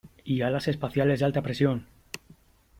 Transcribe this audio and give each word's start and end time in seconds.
¡Y 0.23 0.41
alas 0.41 0.67
espaciales 0.67 1.19
de 1.19 1.25
alta 1.27 1.43
presión! 1.43 1.85